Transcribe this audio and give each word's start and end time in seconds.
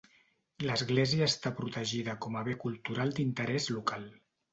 L'església 0.69 1.27
està 1.31 1.51
protegida 1.59 2.15
com 2.27 2.39
a 2.39 2.41
bé 2.47 2.55
cultural 2.63 3.13
d'interès 3.19 3.69
local. 3.77 4.09